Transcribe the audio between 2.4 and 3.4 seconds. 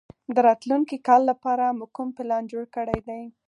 جوړ کړی دی؟